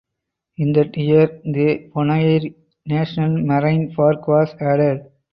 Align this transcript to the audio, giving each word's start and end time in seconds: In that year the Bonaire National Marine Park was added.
In 0.57 0.73
that 0.73 0.97
year 0.97 1.27
the 1.43 1.91
Bonaire 1.93 2.55
National 2.87 3.37
Marine 3.39 3.93
Park 3.93 4.27
was 4.27 4.51
added. 4.59 5.05